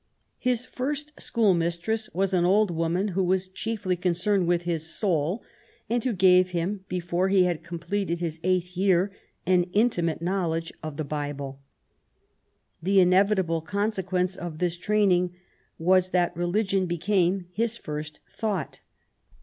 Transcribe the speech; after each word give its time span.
His 0.39 0.65
first 0.65 1.13
school 1.21 1.53
mistress 1.53 2.09
was 2.11 2.33
an 2.33 2.43
old 2.43 2.71
woman, 2.71 3.09
who 3.09 3.23
was 3.23 3.45
concerned 3.45 3.55
chiefly 3.55 3.97
with 4.39 4.63
his 4.63 4.87
soul, 4.89 5.43
and 5.91 6.03
who 6.03 6.11
gave 6.11 6.49
him,^ 6.57 6.79
before 6.87 7.27
he 7.27 7.43
had 7.43 7.61
completed 7.61 8.19
his 8.19 8.39
eighth 8.41 8.75
year, 8.75 9.11
an 9.45 9.65
intimate 9.73 10.19
knowledge 10.19 10.73
of 10.81 10.97
the 10.97 11.03
Bible. 11.03 11.61
The 12.81 12.99
inevitable 12.99 13.61
consequence 13.61 14.35
of 14.35 14.57
this 14.57 14.75
training 14.75 15.35
was 15.77 16.09
that 16.09 16.35
religion 16.35 16.87
became 16.87 17.45
his 17.51 17.77
first 17.77 18.21
thought. 18.27 18.79